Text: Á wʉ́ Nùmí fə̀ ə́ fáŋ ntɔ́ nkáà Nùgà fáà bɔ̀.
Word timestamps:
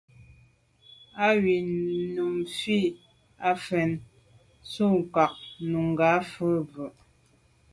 Á 1.25 1.27
wʉ́ 1.41 1.57
Nùmí 2.13 2.43
fə̀ 2.57 2.81
ə́ 3.49 3.53
fáŋ 3.65 3.89
ntɔ́ 4.69 4.89
nkáà 5.07 5.29
Nùgà 5.71 6.09
fáà 6.31 6.57
bɔ̀. 6.71 6.89